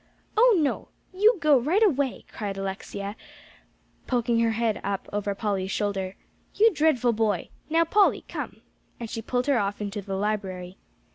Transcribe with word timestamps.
"Oho! 0.35 0.87
You 1.13 1.37
go 1.39 1.59
right 1.59 1.83
away!" 1.83 2.25
cried 2.33 2.57
Alexia, 2.57 3.15
poking 4.07 4.39
up 4.41 4.45
her 4.45 4.51
head 4.53 4.81
over 5.13 5.35
Polly's 5.35 5.69
shoulder. 5.69 6.15
"You 6.55 6.73
dreadful 6.73 7.13
boy! 7.13 7.49
Now, 7.69 7.85
Polly, 7.85 8.25
come." 8.27 8.61
And 8.99 9.11
she 9.11 9.21
pulled 9.21 9.45
her 9.45 9.59
off 9.59 9.79
into 9.79 10.01
the 10.01 10.15
library. 10.15 10.79